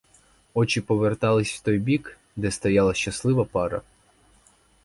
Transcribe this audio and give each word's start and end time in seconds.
Очі 0.53 0.81
поверталися 0.81 1.57
в 1.59 1.63
той 1.63 1.77
бік, 1.79 2.17
де 2.35 2.51
стояла 2.51 2.93
щаслива 2.93 3.45
пара. 3.45 3.81